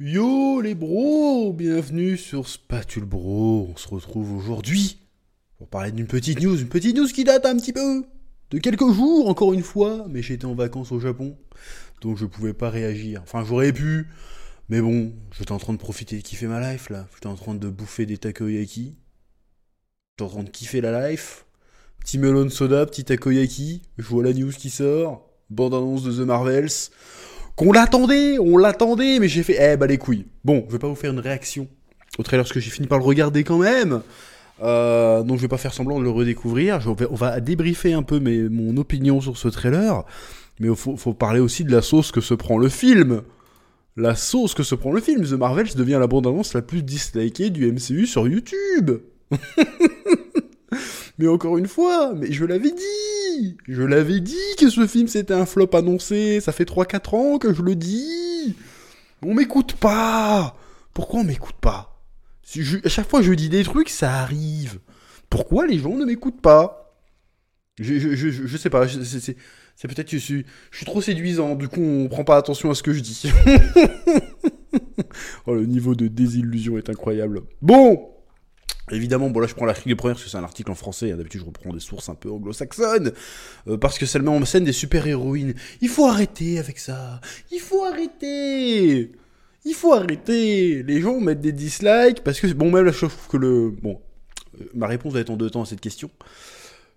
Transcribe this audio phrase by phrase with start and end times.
[0.00, 3.70] Yo les bros, bienvenue sur Spatule Bro.
[3.72, 5.00] On se retrouve aujourd'hui
[5.56, 8.04] pour parler d'une petite news, une petite news qui date un petit peu
[8.50, 11.36] de quelques jours encore une fois, mais j'étais en vacances au Japon,
[12.00, 13.22] donc je pouvais pas réagir.
[13.24, 14.06] Enfin, j'aurais pu,
[14.68, 17.08] mais bon, j'étais en train de profiter de kiffer ma life là.
[17.14, 18.94] J'étais en train de bouffer des takoyaki.
[20.12, 21.44] J'étais en train de kiffer la life.
[21.98, 23.82] Petit melon soda, petit takoyaki.
[23.98, 25.28] Je vois la news qui sort.
[25.50, 26.92] Bande annonce de The Marvels.
[27.58, 30.26] Qu'on l'attendait, on l'attendait, mais j'ai fait, eh bah les couilles.
[30.44, 31.66] Bon, je vais pas vous faire une réaction
[32.16, 34.02] au trailer parce que j'ai fini par le regarder quand même.
[34.62, 36.78] Euh, donc je vais pas faire semblant de le redécouvrir.
[37.10, 40.04] On va débriefer un peu mon opinion sur ce trailer.
[40.60, 43.22] Mais faut, faut parler aussi de la sauce que se prend le film.
[43.96, 45.24] La sauce que se prend le film.
[45.24, 49.00] The Marvels devient la bande-annonce la plus dislikée du MCU sur YouTube.
[51.18, 55.34] mais encore une fois, mais je l'avais dit Je l'avais dit que ce film c'était
[55.34, 56.40] un flop annoncé.
[56.40, 58.54] Ça fait 3-4 ans que je le dis
[59.22, 60.56] On m'écoute pas
[60.94, 62.00] Pourquoi on m'écoute pas?
[62.50, 64.78] Je- À chaque fois je dis des trucs, ça arrive.
[65.28, 66.74] Pourquoi les gens ne m'écoutent pas?
[67.80, 71.80] Je, je, sais pas, c'est peut-être que je suis, je suis trop séduisant, du coup
[71.80, 73.30] on prend pas attention à ce que je dis.
[75.46, 77.42] oh, le niveau de désillusion est incroyable.
[77.62, 78.10] Bon
[78.92, 81.16] Évidemment, bon là je prends l'article première parce que c'est un article en français, hein,
[81.16, 83.12] d'habitude je reprends des sources un peu anglo-saxonnes,
[83.68, 85.54] euh, parce que ça le met en scène des super-héroïnes.
[85.80, 87.20] Il faut arrêter avec ça
[87.52, 89.12] Il faut arrêter
[89.64, 93.28] Il faut arrêter Les gens mettent des dislikes, parce que, bon même là je trouve
[93.28, 93.70] que le...
[93.70, 94.00] Bon,
[94.60, 96.10] euh, ma réponse va être en deux temps à cette question.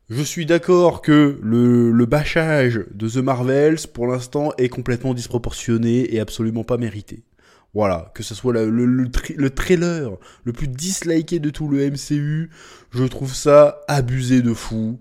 [0.09, 6.13] Je suis d'accord que le, le bâchage de The Marvels, pour l'instant, est complètement disproportionné
[6.13, 7.23] et absolument pas mérité.
[7.73, 10.11] Voilà, que ce soit le, le, tra- le trailer
[10.43, 12.49] le plus disliké de tout le MCU,
[12.91, 14.99] je trouve ça abusé de fou.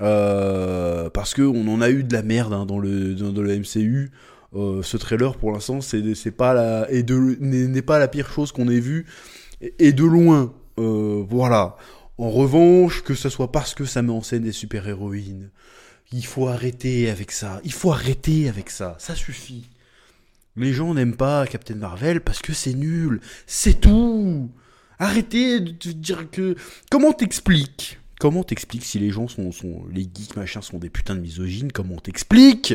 [0.00, 3.58] Euh, parce que on en a eu de la merde hein, dans, le, dans, le
[3.58, 4.10] MCU.
[4.54, 9.06] Euh, ce trailer, pour l'instant, n'est pas la pire chose qu'on ait vue
[9.78, 10.52] et, de loin.
[10.78, 11.76] Euh, voilà.
[12.18, 15.50] En revanche, que ce soit parce que ça met en scène des super-héroïnes,
[16.12, 17.60] il faut arrêter avec ça.
[17.64, 18.96] Il faut arrêter avec ça.
[18.98, 19.68] Ça suffit.
[20.56, 23.20] Les gens n'aiment pas Captain Marvel parce que c'est nul.
[23.46, 24.50] C'est tout.
[24.98, 26.56] Arrêtez de te dire que.
[26.90, 27.98] Comment t'expliques?
[28.20, 29.50] Comment t'expliques si les gens sont.
[29.90, 31.72] Les geeks machin sont des putains de misogynes?
[31.72, 32.74] Comment t'expliques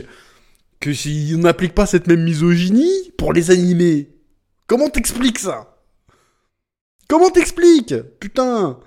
[0.80, 4.10] que si on n'applique pas cette même misogynie pour les animés?
[4.66, 5.78] Comment t'expliques ça?
[7.08, 7.96] Comment t'expliques?
[8.20, 8.80] Putain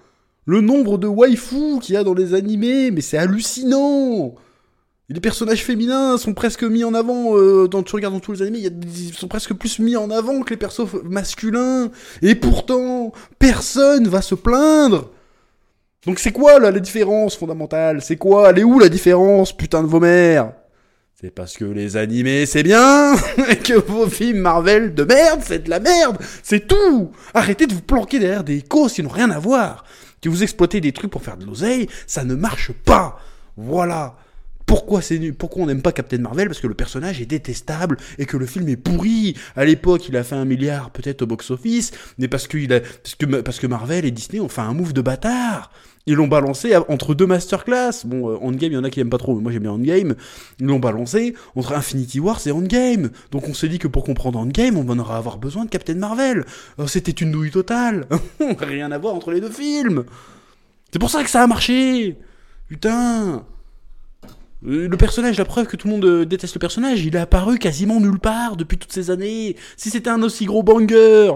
[0.44, 4.34] Le nombre de waifus qu'il y a dans les animés, mais c'est hallucinant
[5.10, 8.42] les personnages féminins sont presque mis en avant, euh, dans, tu regardes dans tous les
[8.42, 11.90] animés, ils sont presque plus mis en avant que les persos masculins.
[12.22, 15.10] Et pourtant, personne va se plaindre.
[16.06, 18.02] Donc c'est quoi là la différence fondamentale?
[18.02, 18.50] C'est quoi?
[18.50, 20.52] Elle est où la différence, putain de vos mères
[21.20, 23.14] C'est parce que les animés c'est bien,
[23.50, 26.18] et que vos films Marvel de merde c'est de la merde.
[26.44, 29.84] C'est tout Arrêtez de vous planquer derrière des causes qui n'ont rien à voir.
[30.22, 33.18] Que vous exploitez des trucs pour faire de l'oseille, ça ne marche pas.
[33.56, 34.14] Voilà.
[34.70, 36.46] Pourquoi c'est Pourquoi on n'aime pas Captain Marvel?
[36.46, 39.34] Parce que le personnage est détestable et que le film est pourri.
[39.56, 42.56] À l'époque, il a fait un milliard peut-être au box-office, mais parce que,
[43.40, 45.72] parce, que, Marvel et Disney ont fait un move de bâtard.
[46.06, 48.04] Ils l'ont balancé entre deux masterclass.
[48.04, 49.72] Bon, euh, Endgame, il y en a qui aiment pas trop, mais moi j'aime bien
[49.72, 50.14] Endgame.
[50.60, 53.10] Ils l'ont balancé entre Infinity Wars et Endgame.
[53.32, 55.96] Donc on s'est dit que pour comprendre Endgame, on en aura avoir besoin de Captain
[55.96, 56.44] Marvel.
[56.78, 58.06] Alors, C'était une nouille totale.
[58.60, 60.04] Rien à voir entre les deux films.
[60.92, 62.16] C'est pour ça que ça a marché.
[62.68, 63.44] Putain.
[64.66, 67.18] Euh, Le personnage, la preuve que tout le monde euh, déteste le personnage, il est
[67.18, 69.56] apparu quasiment nulle part depuis toutes ces années.
[69.76, 71.30] Si c'était un aussi gros banger,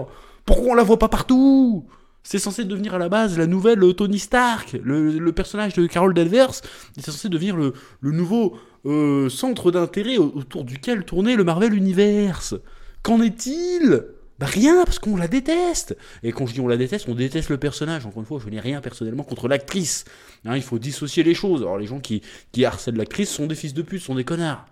[0.45, 1.85] pourquoi on la voit pas partout?
[2.23, 4.77] C'est censé devenir à la base la nouvelle euh, Tony Stark.
[4.83, 6.51] Le, personnage de Carol Danvers
[6.97, 12.55] est censé devenir le, nouveau euh, centre d'intérêt au- autour duquel tourner le Marvel Universe.
[13.03, 14.05] Qu'en est-il?
[14.37, 15.95] Bah rien, parce qu'on la déteste.
[16.21, 18.05] Et quand je dis on la déteste, on déteste le personnage.
[18.05, 20.03] Encore une fois, je n'ai rien personnellement contre l'actrice.
[20.43, 21.61] Hein, il faut dissocier les choses.
[21.61, 22.21] Alors les gens qui,
[22.63, 24.65] harcèlent l'actrice sont des fils de pute, sont des connards.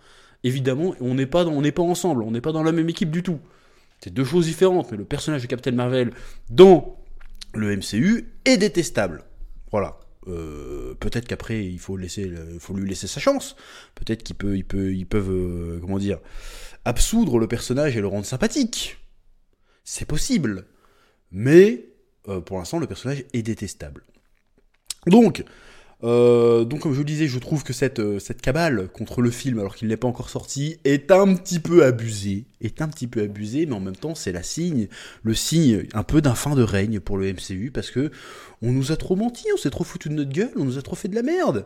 [0.44, 3.40] Évidemment, on n'est pas, pas ensemble, on n'est pas dans la même équipe du tout.
[4.02, 6.12] C'est deux choses différentes, mais le personnage de Captain Marvel
[6.50, 6.98] dans
[7.54, 9.24] le MCU est détestable.
[9.72, 9.98] Voilà.
[10.28, 13.56] Euh, peut-être qu'après il faut laisser, faut lui laisser sa chance.
[13.96, 16.20] Peut-être qu'il peut, il peut, ils peuvent, euh, comment dire,
[16.84, 18.98] absoudre le personnage et le rendre sympathique.
[19.84, 20.66] C'est possible.
[21.32, 21.86] Mais
[22.30, 24.04] euh, pour l'instant, le personnage est détestable.
[25.08, 25.44] Donc,
[26.04, 29.60] euh, comme je le disais, je trouve que cette, euh, cette cabale contre le film,
[29.60, 32.46] alors qu'il n'est pas encore sorti, est un petit peu abusée.
[32.62, 34.88] Est un petit peu abusée, mais en même temps, c'est la signe,
[35.24, 38.12] le signe un peu d'un fin de règne pour le MCU, parce que
[38.62, 40.82] on nous a trop menti, on s'est trop foutu de notre gueule, on nous a
[40.82, 41.66] trop fait de la merde.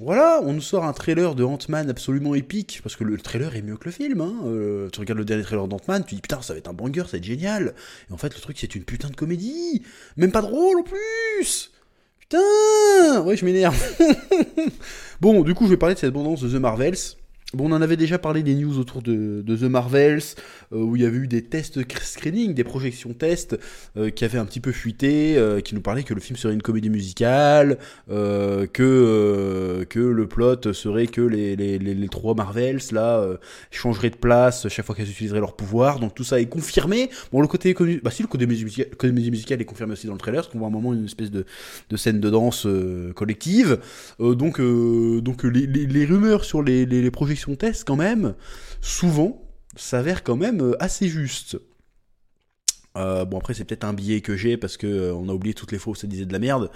[0.00, 3.62] Voilà, on nous sort un trailer de Ant-Man absolument épique, parce que le trailer est
[3.62, 4.20] mieux que le film.
[4.20, 4.34] Hein.
[4.44, 7.02] Euh, tu regardes le dernier trailer d'Ant-Man, tu dis putain, ça va être un banger,
[7.02, 7.74] ça va être génial.
[8.08, 9.82] Et en fait, le truc, c'est une putain de comédie.
[10.16, 11.72] Même pas drôle en plus.
[12.20, 13.76] Putain Ouais, je m'énerve.
[15.20, 16.96] bon, du coup, je vais parler de cette bande de The Marvels.
[17.54, 20.20] Bon, on en avait déjà parlé des news autour de, The Marvels,
[20.74, 23.58] euh, où il y avait eu des tests screening, des projections tests,
[23.96, 26.52] euh, qui avaient un petit peu fuité, euh, qui nous parlaient que le film serait
[26.52, 33.26] une comédie musicale, que, que le plot serait que les, les, trois Marvels, là,
[33.70, 37.08] changeraient de place chaque fois qu'elles utiliseraient leur pouvoir, donc tout ça est confirmé.
[37.32, 40.18] Bon, le côté bah si, le côté musicale, comédie musicale est confirmé aussi dans le
[40.18, 41.46] trailer, parce qu'on voit un moment une espèce de,
[41.88, 42.66] de scène de danse
[43.14, 43.78] collective.
[44.18, 48.34] donc, donc les, les, rumeurs sur les, les projections son test, quand même,
[48.80, 49.48] souvent,
[49.78, 51.58] s'avère quand même euh, assez juste.
[52.96, 55.54] Euh, bon après c'est peut-être un billet que j'ai parce que euh, on a oublié
[55.54, 56.70] toutes les fois où ça disait de la merde.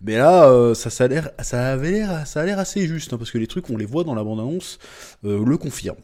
[0.00, 3.86] Mais là ça, ça a l'air assez juste hein, parce que les trucs on les
[3.86, 4.78] voit dans la bande annonce
[5.22, 6.00] le confirment.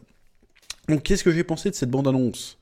[0.89, 2.59] Donc qu'est-ce que j'ai pensé de cette bande annonce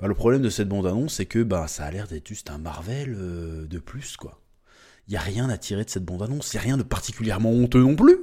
[0.00, 2.50] bah, le problème de cette bande annonce c'est que bah ça a l'air d'être juste
[2.50, 3.16] un Marvel
[3.68, 4.40] de plus quoi.
[5.08, 7.80] Il y a rien à tirer de cette bande annonce, il rien de particulièrement honteux
[7.80, 8.18] non plus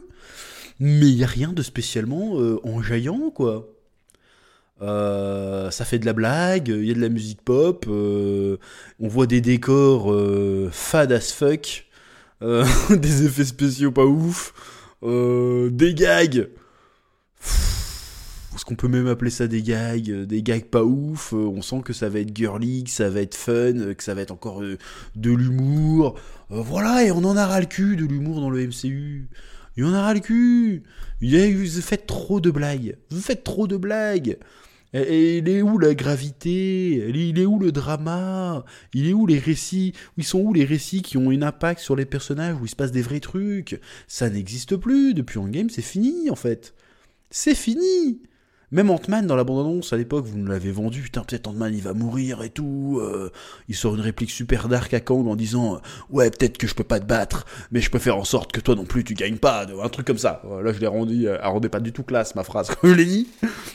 [0.81, 3.69] mais il n'y a rien de spécialement euh, enjaillant, quoi.
[4.81, 8.57] Euh, ça fait de la blague, il y a de la musique pop, euh,
[8.99, 10.11] on voit des décors
[10.71, 11.85] fad as fuck,
[12.41, 14.55] des effets spéciaux pas ouf,
[15.03, 16.49] des gags.
[18.55, 21.93] Est-ce qu'on peut même appeler ça des gags Des gags pas ouf, on sent que
[21.93, 25.31] ça va être girly, que ça va être fun, que ça va être encore de
[25.31, 26.19] l'humour.
[26.49, 29.29] voilà, et on en a ras le cul de l'humour dans le MCU.
[29.81, 30.83] Il y en a le cul.
[31.23, 32.97] Vous faites trop de blagues.
[33.09, 34.37] Vous faites trop de blagues.
[34.93, 37.09] Et il est où la gravité?
[37.09, 38.63] Il est où le drama?
[38.93, 39.93] Il est où les récits?
[40.17, 42.75] Ils sont où les récits qui ont un impact sur les personnages où il se
[42.75, 43.81] passe des vrais trucs?
[44.07, 45.15] Ça n'existe plus.
[45.15, 46.75] Depuis Endgame, c'est fini en fait.
[47.31, 48.21] C'est fini.
[48.71, 51.81] Même Ant-Man dans la bande-annonce à l'époque, vous nous l'avez vendu, putain, peut-être Ant-Man il
[51.81, 52.99] va mourir et tout.
[53.01, 53.29] Euh,
[53.67, 55.79] il sort une réplique super dark à Kang en disant euh,
[56.09, 58.61] Ouais, peut-être que je peux pas te battre, mais je peux faire en sorte que
[58.61, 59.65] toi non plus tu gagnes pas.
[59.83, 60.41] Un truc comme ça.
[60.63, 63.05] Là, je l'ai rendu, elle rendait pas du tout classe ma phrase quand je l'ai
[63.05, 63.27] dit.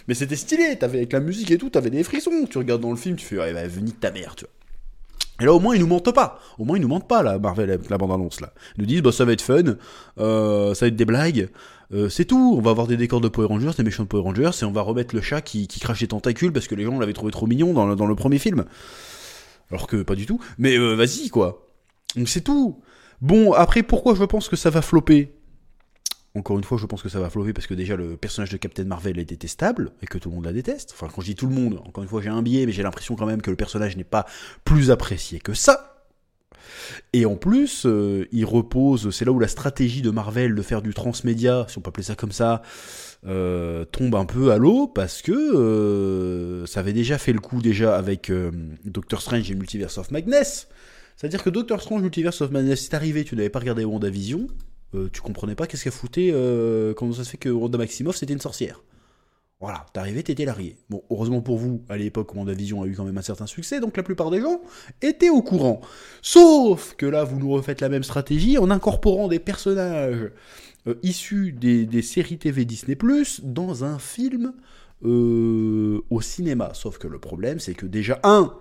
[0.09, 2.47] Mais c'était stylé, t'avais avec la musique et tout, t'avais des frissons.
[2.49, 4.56] Tu regardes dans le film, tu fais Ouais, bah, venir ta mère, tu vois.
[5.41, 6.41] Et là, au moins, ils nous mentent pas.
[6.59, 8.53] Au moins, ils nous mentent pas, la Marvel, la bande-annonce, là.
[8.77, 9.77] Ils nous disent, bah, ça va être fun,
[10.19, 11.49] euh, ça va être des blagues,
[11.93, 12.55] euh, c'est tout.
[12.57, 14.73] On va avoir des décors de Power Rangers, des méchants de Power Rangers, et on
[14.73, 17.47] va remettre le chat qui, crache des tentacules parce que les gens l'avaient trouvé trop
[17.47, 18.65] mignon dans le, premier film.
[19.71, 20.41] Alors que pas du tout.
[20.59, 21.67] Mais euh, vas-y, quoi.
[22.17, 22.81] Donc c'est tout.
[23.21, 25.36] Bon, après, pourquoi je pense que ça va flopper?
[26.37, 28.57] Encore une fois, je pense que ça va flopper parce que déjà le personnage de
[28.57, 30.93] Captain Marvel est détestable et que tout le monde la déteste.
[30.95, 32.83] Enfin, quand je dis tout le monde, encore une fois, j'ai un biais, mais j'ai
[32.83, 34.27] l'impression quand même que le personnage n'est pas
[34.65, 35.97] plus apprécié que ça.
[37.13, 40.83] Et en plus, euh, il repose, c'est là où la stratégie de Marvel de faire
[40.83, 42.63] du transmédia, si on peut appeler ça comme ça,
[43.27, 47.63] euh, tombe un peu à l'eau parce que euh, ça avait déjà fait le coup
[47.63, 48.31] déjà avec
[48.85, 50.69] Doctor Strange et Multiverse of Madness.
[51.17, 54.49] C'est-à-dire que Doctor Strange Multiverse of Madness, c'est arrivé, tu n'avais pas regardé WandaVision,
[55.13, 56.33] tu comprenais pas qu'est-ce qu'elle foutait,
[56.97, 58.83] comment ça se fait que Wanda Maximoff c'était une sorcière.
[59.59, 60.77] Voilà, t'arrivais, t'étais largué.
[60.91, 63.97] Bon, heureusement pour vous, à l'époque, Vision a eu quand même un certain succès, donc
[63.97, 64.61] la plupart des gens
[65.01, 65.81] étaient au courant.
[66.21, 70.31] Sauf que là, vous nous refaites la même stratégie en incorporant des personnages
[70.87, 72.97] euh, issus des, séries TV Disney⁇
[73.43, 74.53] dans un film
[75.07, 76.75] euh, au cinéma.
[76.75, 78.53] Sauf que le problème, c'est que déjà, un,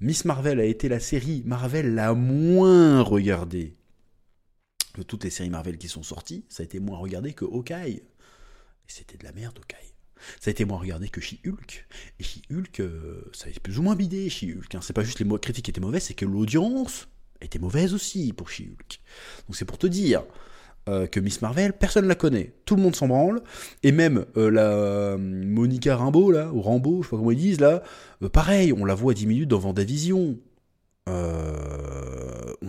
[0.00, 3.74] Miss Marvel a été la série Marvel la moins regardée
[5.02, 6.44] toutes les séries Marvel qui sont sorties.
[6.48, 8.02] Ça a été moins regardé que Hawkeye.
[8.86, 9.94] C'était de la merde, Hawkeye.
[10.40, 11.86] Ça a été moins regardé que She-Hulk.
[12.20, 12.24] Et
[12.80, 14.74] euh, ça a été plus ou moins bidé, She-Hulk.
[14.74, 14.80] Hein.
[14.82, 17.08] C'est pas juste les critiques qui étaient mauvaises, c'est que l'audience
[17.40, 19.00] était mauvaise aussi pour She-Hulk.
[19.46, 20.24] Donc c'est pour te dire
[20.88, 22.54] euh, que Miss Marvel, personne ne la connaît.
[22.64, 23.42] Tout le monde s'en branle.
[23.82, 27.60] Et même euh, la Monica Rimbaud, là, ou Rambo, je sais pas comment ils disent,
[27.60, 27.82] là,
[28.32, 30.38] pareil, on la voit à 10 minutes dans Vendavision.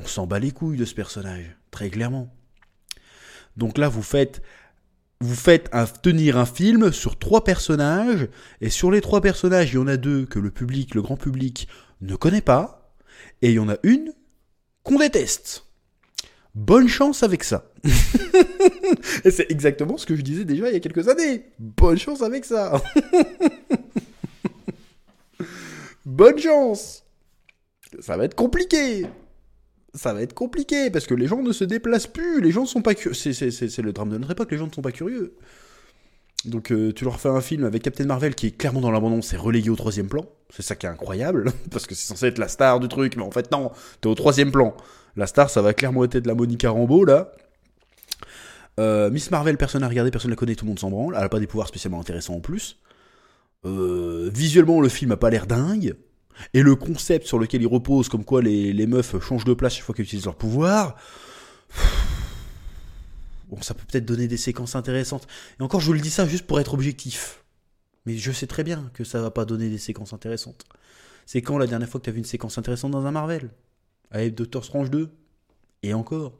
[0.02, 2.34] On s'en bat les couilles de ce personnage, très clairement.
[3.58, 4.42] Donc là, vous faites
[6.02, 8.28] tenir un film sur trois personnages,
[8.62, 11.18] et sur les trois personnages, il y en a deux que le public, le grand
[11.18, 11.68] public,
[12.02, 12.96] ne connaît pas,
[13.42, 14.14] et il y en a une
[14.84, 15.66] qu'on déteste.
[16.56, 17.72] Bonne chance avec ça.
[19.24, 21.46] et c'est exactement ce que je disais déjà il y a quelques années.
[21.60, 22.82] Bonne chance avec ça.
[26.06, 27.04] Bonne chance.
[28.00, 29.06] Ça va être compliqué
[29.94, 32.68] ça va être compliqué parce que les gens ne se déplacent plus, les gens ne
[32.68, 33.16] sont pas curieux.
[33.16, 35.36] C'est le drame de notre époque, les gens ne sont pas curieux.
[36.46, 39.22] Donc euh, tu leur fais un film avec Captain Marvel qui est clairement dans l'abandon,
[39.22, 40.26] c'est relégué au troisième plan.
[40.50, 43.24] C'est ça qui est incroyable, parce que c'est censé être la star du truc, mais
[43.24, 44.76] en fait non, t'es au troisième plan.
[45.16, 47.32] La star, ça va clairement être de la Monica Rambeau là.
[48.80, 51.14] Euh, Miss Marvel, personne n'a regardé, personne ne la connaît, tout le monde s'en branle.
[51.18, 52.78] Elle a pas des pouvoirs spécialement intéressants en plus.
[53.66, 55.96] Euh, visuellement, le film a pas l'air dingue.
[56.54, 59.84] Et le concept sur lequel il repose, comme quoi les, meufs changent de place chaque
[59.84, 60.96] fois qu'elles utilisent leur pouvoir.
[63.50, 65.28] Bon, ça peut peut-être donner des séquences intéressantes.
[65.60, 67.44] Et encore, je vous le dis ça juste pour être objectif.
[68.06, 70.66] Mais je sais très bien que ça va pas donner des séquences intéressantes.
[71.26, 73.50] C'est quand la dernière fois que tu as vu une séquence intéressante dans un Marvel?
[74.12, 75.10] Avec Doctor Strange 2
[75.84, 76.38] Et encore.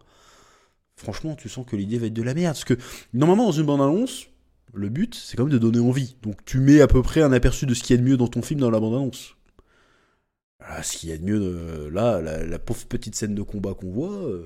[0.96, 2.56] Franchement, tu sens que l'idée va être de la merde.
[2.56, 2.78] Parce que
[3.14, 4.28] normalement, dans une bande-annonce,
[4.74, 6.16] le but, c'est quand même de donner envie.
[6.22, 8.18] Donc tu mets à peu près un aperçu de ce qu'il y a de mieux
[8.18, 9.36] dans ton film dans la bande-annonce.
[10.84, 13.90] Ce qu'il y a de mieux, euh, là, la, pauvre petite scène de combat qu'on
[13.90, 14.46] voit, euh,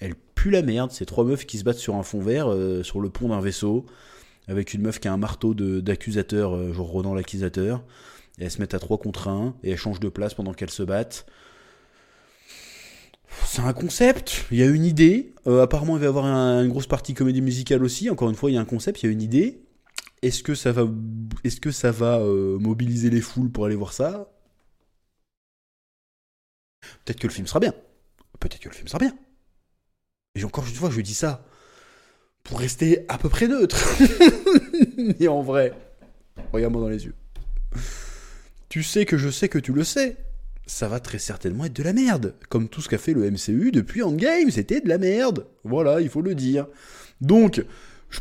[0.00, 0.90] elle pue la merde.
[0.90, 3.40] C'est trois meufs qui se battent sur un fond vert, euh, sur le pont d'un
[3.40, 3.86] vaisseau,
[4.48, 7.84] avec une meuf qui a un marteau d'accusateur, genre Ronan l'accusateur.
[8.38, 10.70] Et elles se mettent à 3 contre 1, et elles changent de place pendant qu'elles
[10.70, 11.26] se battent.
[13.46, 15.34] C'est un concept, il y a une idée.
[15.46, 18.10] apparemment, il va y avoir une grosse partie comédie musicale aussi.
[18.10, 19.62] Encore une fois, il y a un concept, il y a une idée.
[20.22, 20.72] Est-ce que ça
[21.92, 22.18] va
[22.58, 24.28] mobiliser les foules pour aller voir ça?
[27.04, 27.74] Peut-être que le film sera bien.
[28.38, 29.16] Peut-être que le film sera bien.
[30.34, 31.44] Et encore une fois, je dis ça
[32.44, 33.76] pour rester à peu près neutre.
[35.20, 35.72] Et en vrai,
[36.52, 37.14] regarde-moi dans les yeux.
[38.68, 40.16] Tu sais que je sais que tu le sais.
[40.66, 42.34] Ça va très certainement être de la merde.
[42.48, 45.46] Comme tout ce qu'a fait le MCU depuis Endgame, c'était de la merde.
[45.64, 46.66] Voilà, il faut le dire.
[47.20, 47.64] Donc,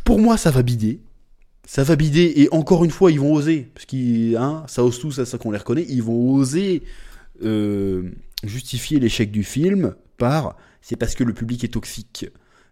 [0.03, 0.99] pour moi, ça va bider.
[1.65, 2.33] Ça va bider.
[2.37, 3.69] Et encore une fois, ils vont oser.
[3.75, 5.85] Parce qu'ils, hein, ça ose tout, ça, ça qu'on les reconnaît.
[5.87, 6.81] Ils vont oser
[7.43, 8.09] euh,
[8.43, 12.25] justifier l'échec du film par c'est parce que le public est toxique.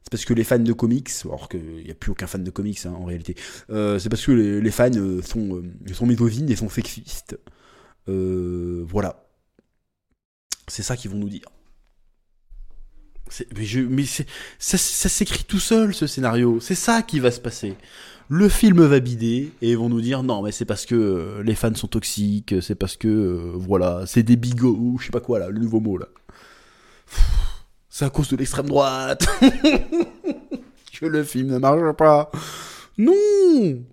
[0.04, 2.50] C'est parce que les fans de comics, alors qu'il n'y a plus aucun fan de
[2.50, 3.36] comics hein, en réalité,
[3.70, 7.38] euh, c'est parce que les, fans euh, sont, euh, sont et sont sexistes.
[8.08, 9.28] voilà.
[10.70, 11.46] C'est ça qu'ils vont nous dire.
[13.56, 14.24] Mais, je, mais ça,
[14.60, 16.62] ça s'écrit tout seul ce scénario.
[16.62, 17.76] C'est ça qui va se passer
[18.30, 21.44] le film va bider et ils vont nous dire non mais c'est parce que euh,
[21.44, 25.22] les fans sont toxiques, c'est parce que euh, voilà, c'est des bigots, je sais pas
[25.22, 26.08] quoi là, le nouveau mot là.
[27.90, 29.28] C'est à cause de l'extrême droite
[31.00, 32.32] que le film ne marche pas.
[32.98, 33.84] Non Il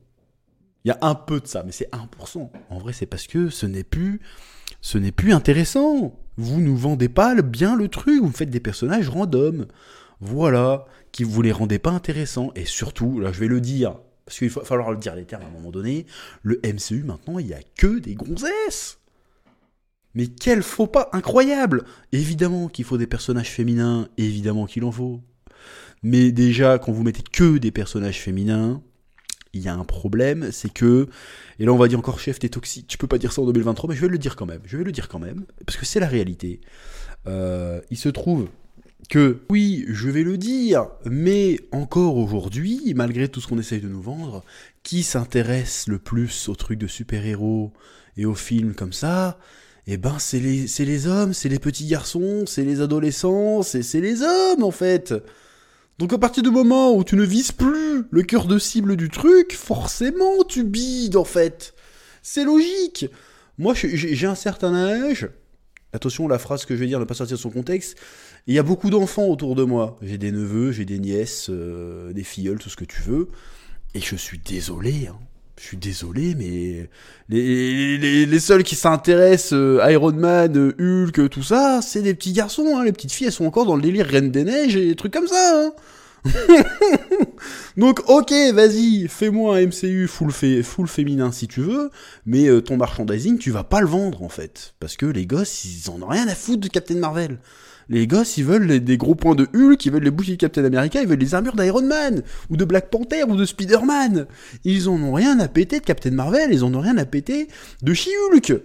[0.84, 2.50] y a un peu de ça, mais c'est 1%.
[2.70, 4.20] En vrai, c'est parce que ce n'est plus
[5.16, 6.18] plus intéressant.
[6.36, 9.66] Vous nous vendez pas bien le truc, vous faites des personnages random.
[10.20, 12.52] Voilà, qui vous les rendez pas intéressants.
[12.56, 15.42] Et surtout, là je vais le dire, parce qu'il va falloir le dire les termes
[15.42, 16.06] à un moment donné,
[16.42, 18.98] le MCU maintenant, il n'y a que des gonzesses.
[20.14, 25.20] Mais quel faux pas incroyable Évidemment qu'il faut des personnages féminins, évidemment qu'il en faut.
[26.02, 28.80] Mais déjà, quand vous mettez que des personnages féminins,
[29.54, 31.08] il y a un problème, c'est que,
[31.58, 33.46] et là on va dire encore chef, t'es toxique, tu peux pas dire ça en
[33.46, 35.78] 2023, mais je vais le dire quand même, je vais le dire quand même, parce
[35.78, 36.60] que c'est la réalité.
[37.26, 38.48] Euh, il se trouve
[39.08, 43.88] que oui, je vais le dire, mais encore aujourd'hui, malgré tout ce qu'on essaye de
[43.88, 44.44] nous vendre,
[44.82, 47.72] qui s'intéresse le plus aux trucs de super-héros
[48.16, 49.38] et aux films comme ça
[49.86, 54.22] Eh ben, c'est les, les hommes, c'est les petits garçons, c'est les adolescents, c'est les
[54.22, 55.14] hommes en fait
[55.98, 59.10] donc à partir du moment où tu ne vises plus le cœur de cible du
[59.10, 61.74] truc, forcément tu bides en fait.
[62.22, 63.06] C'est logique.
[63.58, 65.28] Moi j'ai un certain âge.
[65.92, 67.96] Attention, la phrase que je vais dire ne pas sortir de son contexte.
[68.46, 69.96] Il y a beaucoup d'enfants autour de moi.
[70.02, 73.28] J'ai des neveux, j'ai des nièces, euh, des filleuls, tout ce que tu veux.
[73.94, 75.16] Et je suis désolé, hein.
[75.56, 76.90] Je suis désolé, mais
[77.28, 82.76] les, seuls qui s'intéressent euh, Iron Man, euh, Hulk, tout ça, c'est des petits garçons.
[82.76, 82.84] Hein.
[82.84, 85.12] Les petites filles, elles sont encore dans le délire Reine des Neiges et des trucs
[85.12, 85.52] comme ça.
[85.54, 85.72] Hein.
[87.76, 91.90] Donc, ok, vas-y, fais-moi un MCU full, full féminin si tu veux,
[92.26, 94.74] mais ton merchandising, tu vas pas le vendre en fait.
[94.80, 97.38] Parce que les gosses, ils en ont rien à foutre de Captain Marvel.
[97.88, 100.64] Les gosses, ils veulent des gros points de Hulk, ils veulent les boucliers de Captain
[100.64, 104.26] America, ils veulent les armures d'Iron Man, ou de Black Panther, ou de Spider-Man.
[104.64, 107.48] Ils en ont rien à péter de Captain Marvel, ils en ont rien à péter
[107.82, 108.62] de She-Hulk.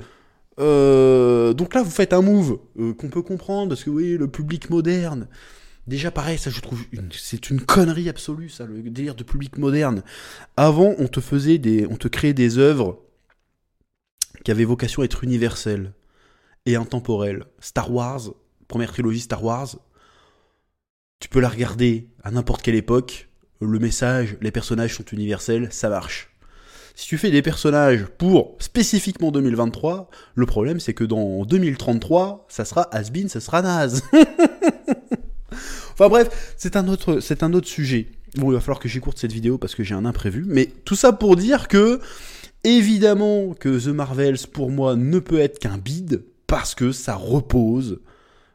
[0.60, 4.28] Euh, donc là, vous faites un move euh, qu'on peut comprendre, parce que oui, le
[4.28, 5.28] public moderne.
[5.88, 10.04] Déjà pareil, ça je trouve, c'est une connerie absolue, ça, le délire de public moderne.
[10.56, 13.02] Avant, on te faisait des, on te créait des œuvres
[14.44, 15.94] qui avaient vocation à être universelles
[16.68, 17.46] et intemporelles.
[17.60, 18.34] Star Wars,
[18.70, 19.76] première trilogie Star Wars,
[21.20, 23.28] tu peux la regarder à n'importe quelle époque,
[23.60, 26.30] le message, les personnages sont universels, ça marche.
[26.96, 32.64] Si tu fais des personnages pour spécifiquement 2023, le problème c'est que dans 2033, ça
[32.64, 34.04] sera has-been, ça sera naze.
[35.94, 38.08] enfin bref, c'est un autre, c'est un autre sujet.
[38.36, 40.96] Bon, il va falloir que j'écoute cette vidéo parce que j'ai un imprévu, mais tout
[40.96, 42.00] ça pour dire que
[42.64, 48.00] évidemment que The Marvels pour moi ne peut être qu'un bid parce que ça repose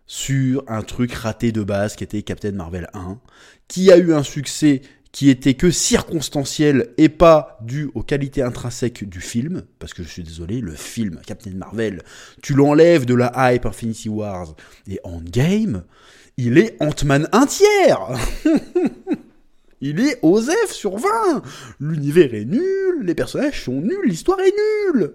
[0.07, 3.19] sur un truc raté de base qui était Captain Marvel 1,
[3.69, 4.83] qui a eu un succès
[5.13, 10.09] qui était que circonstanciel et pas dû aux qualités intrinsèques du film, parce que je
[10.09, 12.03] suis désolé, le film Captain Marvel,
[12.43, 14.57] tu l'enlèves de la hype Infinity Wars
[14.89, 15.85] et Endgame,
[16.37, 18.09] il est Ant-Man un tiers.
[19.81, 21.43] Il est OSEF sur 20
[21.79, 24.55] L'univers est nul, les personnages sont nuls, l'histoire est
[24.95, 25.13] nulle.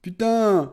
[0.00, 0.72] Putain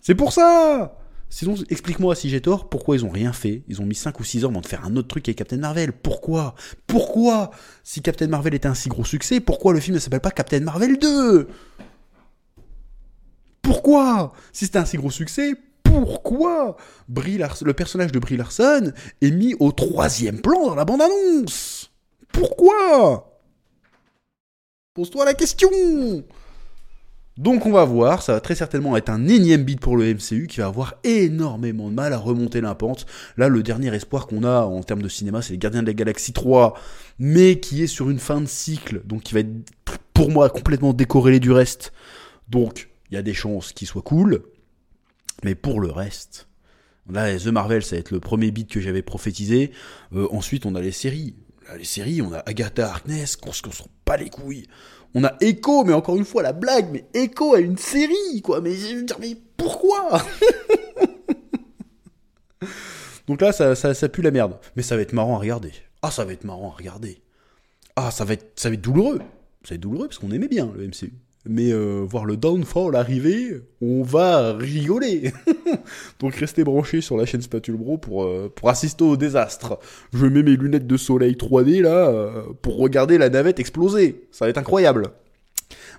[0.00, 0.96] C'est pour ça
[1.34, 3.62] Sinon, explique-moi si j'ai tort, pourquoi ils ont rien fait?
[3.66, 5.56] Ils ont mis 5 ou 6 ans avant de faire un autre truc avec Captain
[5.56, 5.94] Marvel.
[5.94, 6.54] Pourquoi?
[6.86, 7.52] Pourquoi?
[7.82, 10.60] Si Captain Marvel était un si gros succès, pourquoi le film ne s'appelle pas Captain
[10.60, 11.48] Marvel 2
[13.62, 14.34] Pourquoi?
[14.52, 16.76] Si c'était un si gros succès, pourquoi?
[17.08, 21.90] Le personnage de Brie Larson est mis au troisième plan dans la bande-annonce.
[22.30, 23.40] Pourquoi?
[24.92, 25.70] Pose-toi la question
[27.38, 30.46] donc on va voir, ça va très certainement être un énième beat pour le MCU
[30.48, 33.06] qui va avoir énormément de mal à remonter l'impente.
[33.38, 35.94] Là, le dernier espoir qu'on a en termes de cinéma, c'est les Gardiens de la
[35.94, 36.74] Galaxie 3,
[37.18, 39.50] mais qui est sur une fin de cycle, donc qui va être
[40.12, 41.94] pour moi complètement décorrélé du reste.
[42.50, 44.42] Donc il y a des chances qu'il soit cool,
[45.42, 46.48] mais pour le reste,
[47.10, 49.72] là The Marvel, ça va être le premier beat que j'avais prophétisé.
[50.14, 51.34] Euh, ensuite, on a les séries.
[51.66, 53.62] Là, les séries, on a Agatha Harkness, qu'on se
[54.04, 54.66] pas les couilles.
[55.14, 58.60] On a Echo, mais encore une fois, la blague, mais Echo a une série, quoi.
[58.60, 60.22] Mais je veux dire, mais pourquoi
[63.28, 64.58] Donc là, ça, pue la merde.
[64.76, 65.72] Mais ça va être marrant à regarder.
[66.02, 67.22] Ah, ça va être marrant à regarder.
[67.96, 69.18] Ah, ça va ça va être douloureux.
[69.62, 71.12] Ça va être douloureux parce qu'on aimait bien le MCU.
[71.44, 75.32] Mais euh, voir le downfall arriver, on va rigoler.
[76.20, 79.78] Donc restez branchés sur la chaîne Spatule Bro pour, euh, pour assister au désastre.
[80.12, 84.28] Je mets mes lunettes de soleil 3D là euh, pour regarder la navette exploser.
[84.30, 85.08] Ça va être incroyable.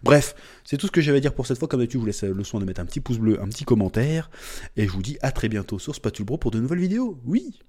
[0.01, 1.67] Bref, c'est tout ce que j'avais à dire pour cette fois.
[1.67, 3.65] Comme d'habitude, je vous laisse le soin de mettre un petit pouce bleu, un petit
[3.65, 4.29] commentaire.
[4.77, 7.19] Et je vous dis à très bientôt sur Spatule Bro pour de nouvelles vidéos.
[7.25, 7.59] Oui